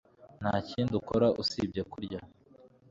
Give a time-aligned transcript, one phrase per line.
[0.41, 2.19] Nta kindi ukora usibye kurya